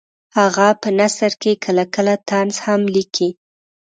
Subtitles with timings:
[0.37, 3.29] هغه په نثر کې کله کله طنز هم لیکي